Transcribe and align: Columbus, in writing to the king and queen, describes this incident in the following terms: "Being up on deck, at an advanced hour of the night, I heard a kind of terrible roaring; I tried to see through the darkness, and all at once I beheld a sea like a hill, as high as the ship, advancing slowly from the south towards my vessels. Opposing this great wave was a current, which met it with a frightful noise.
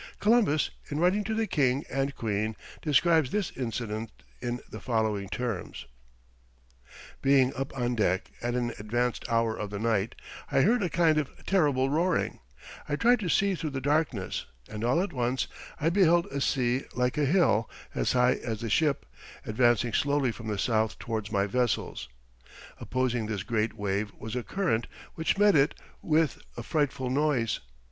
Columbus, 0.19 0.71
in 0.89 0.97
writing 0.99 1.23
to 1.25 1.35
the 1.35 1.45
king 1.45 1.85
and 1.87 2.15
queen, 2.15 2.55
describes 2.81 3.29
this 3.29 3.51
incident 3.55 4.09
in 4.41 4.59
the 4.67 4.79
following 4.79 5.29
terms: 5.29 5.85
"Being 7.21 7.53
up 7.55 7.71
on 7.77 7.93
deck, 7.93 8.31
at 8.41 8.55
an 8.55 8.73
advanced 8.79 9.23
hour 9.29 9.55
of 9.55 9.69
the 9.69 9.77
night, 9.77 10.15
I 10.51 10.61
heard 10.61 10.81
a 10.81 10.89
kind 10.89 11.19
of 11.19 11.29
terrible 11.45 11.91
roaring; 11.91 12.39
I 12.89 12.95
tried 12.95 13.19
to 13.19 13.29
see 13.29 13.53
through 13.53 13.69
the 13.69 13.79
darkness, 13.79 14.47
and 14.67 14.83
all 14.83 15.03
at 15.03 15.13
once 15.13 15.45
I 15.79 15.91
beheld 15.91 16.25
a 16.31 16.41
sea 16.41 16.85
like 16.95 17.19
a 17.19 17.25
hill, 17.25 17.69
as 17.93 18.13
high 18.13 18.37
as 18.43 18.61
the 18.61 18.71
ship, 18.71 19.05
advancing 19.45 19.93
slowly 19.93 20.31
from 20.31 20.47
the 20.47 20.57
south 20.57 20.97
towards 20.97 21.31
my 21.31 21.45
vessels. 21.45 22.09
Opposing 22.79 23.27
this 23.27 23.43
great 23.43 23.73
wave 23.75 24.11
was 24.17 24.35
a 24.35 24.41
current, 24.41 24.87
which 25.13 25.37
met 25.37 25.55
it 25.55 25.79
with 26.01 26.41
a 26.57 26.63
frightful 26.63 27.11
noise. 27.11 27.59